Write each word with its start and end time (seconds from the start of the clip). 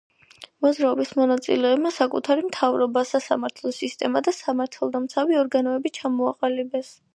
მოძრაობის 0.65 1.11
მონაწილეებმა 1.19 1.91
საკუთარი 1.97 2.45
მთავრობა, 2.47 3.05
სასამართლო 3.11 3.75
სისტემა 3.81 4.23
და 4.29 4.35
სამართალდამცავი 4.41 5.41
ორგანოები 5.45 5.97
ჩამოაყალიბეს. 6.01 6.95